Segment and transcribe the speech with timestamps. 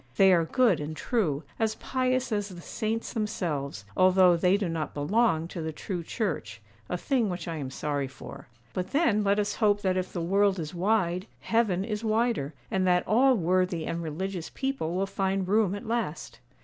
[0.17, 4.95] They are good and true, as pious as the saints themselves, although they do not
[4.95, 9.37] belong to the true Church, a thing which I am sorry for; but then let
[9.37, 13.85] us hope that if the world is wide, heaven is wider, and that all worthy
[13.85, 16.39] and religious people will find room at last.